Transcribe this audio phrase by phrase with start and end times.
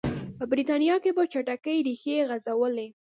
[0.37, 2.87] په برېټانیا کې په چټکۍ ریښې غځولې.